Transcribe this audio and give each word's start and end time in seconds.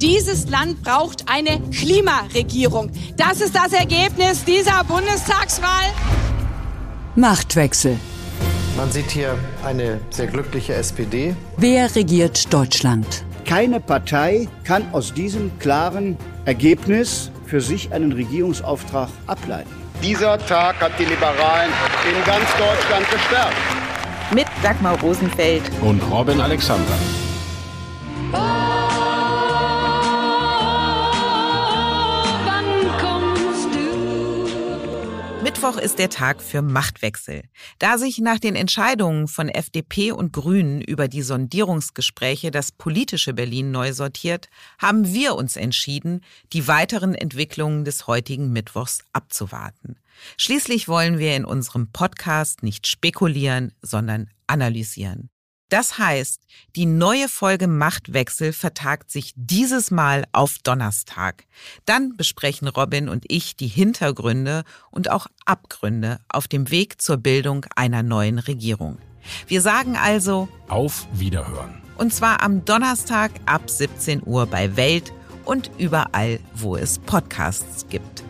Dieses 0.00 0.48
Land 0.48 0.84
braucht 0.84 1.24
eine 1.26 1.60
Klimaregierung. 1.72 2.92
Das 3.16 3.40
ist 3.40 3.54
das 3.54 3.72
Ergebnis 3.72 4.44
dieser 4.44 4.84
Bundestagswahl. 4.84 5.86
Machtwechsel. 7.16 7.98
Man 8.76 8.92
sieht 8.92 9.10
hier 9.10 9.36
eine 9.64 10.00
sehr 10.10 10.28
glückliche 10.28 10.74
SPD. 10.74 11.34
Wer 11.56 11.92
regiert 11.96 12.52
Deutschland? 12.52 13.24
Keine 13.44 13.80
Partei 13.80 14.46
kann 14.62 14.84
aus 14.92 15.12
diesem 15.12 15.58
klaren 15.58 16.16
Ergebnis 16.44 17.32
für 17.46 17.60
sich 17.60 17.92
einen 17.92 18.12
Regierungsauftrag 18.12 19.08
ableiten. 19.26 19.70
Dieser 20.00 20.38
Tag 20.46 20.80
hat 20.80 20.92
die 20.96 21.06
Liberalen 21.06 21.72
in 22.08 22.24
ganz 22.24 22.46
Deutschland 22.56 23.10
gestärkt. 23.10 23.56
Mit 24.32 24.46
Dagmar 24.62 25.00
Rosenfeld 25.00 25.62
und 25.82 26.00
Robin 26.02 26.40
Alexander. 26.40 26.94
Mittwoch 35.48 35.78
ist 35.78 35.98
der 35.98 36.10
Tag 36.10 36.42
für 36.42 36.60
Machtwechsel. 36.60 37.42
Da 37.78 37.96
sich 37.96 38.18
nach 38.18 38.38
den 38.38 38.54
Entscheidungen 38.54 39.28
von 39.28 39.48
FDP 39.48 40.12
und 40.12 40.30
Grünen 40.30 40.82
über 40.82 41.08
die 41.08 41.22
Sondierungsgespräche 41.22 42.50
das 42.50 42.70
politische 42.70 43.32
Berlin 43.32 43.70
neu 43.70 43.94
sortiert, 43.94 44.50
haben 44.78 45.10
wir 45.14 45.36
uns 45.36 45.56
entschieden, 45.56 46.20
die 46.52 46.68
weiteren 46.68 47.14
Entwicklungen 47.14 47.86
des 47.86 48.06
heutigen 48.06 48.52
Mittwochs 48.52 48.98
abzuwarten. 49.14 49.96
Schließlich 50.36 50.86
wollen 50.86 51.18
wir 51.18 51.34
in 51.34 51.46
unserem 51.46 51.92
Podcast 51.92 52.62
nicht 52.62 52.86
spekulieren, 52.86 53.72
sondern 53.80 54.28
analysieren. 54.48 55.30
Das 55.68 55.98
heißt, 55.98 56.40
die 56.76 56.86
neue 56.86 57.28
Folge 57.28 57.66
Machtwechsel 57.66 58.52
vertagt 58.52 59.10
sich 59.10 59.32
dieses 59.36 59.90
Mal 59.90 60.24
auf 60.32 60.58
Donnerstag. 60.58 61.44
Dann 61.84 62.16
besprechen 62.16 62.68
Robin 62.68 63.08
und 63.08 63.24
ich 63.28 63.56
die 63.56 63.66
Hintergründe 63.66 64.64
und 64.90 65.10
auch 65.10 65.26
Abgründe 65.44 66.20
auf 66.28 66.48
dem 66.48 66.70
Weg 66.70 67.02
zur 67.02 67.18
Bildung 67.18 67.66
einer 67.76 68.02
neuen 68.02 68.38
Regierung. 68.38 68.98
Wir 69.46 69.60
sagen 69.60 69.96
also 69.96 70.48
auf 70.68 71.06
Wiederhören. 71.12 71.82
Und 71.98 72.14
zwar 72.14 72.42
am 72.42 72.64
Donnerstag 72.64 73.32
ab 73.44 73.68
17 73.68 74.22
Uhr 74.24 74.46
bei 74.46 74.76
Welt 74.76 75.12
und 75.44 75.70
überall, 75.78 76.40
wo 76.54 76.76
es 76.76 76.98
Podcasts 76.98 77.86
gibt. 77.88 78.27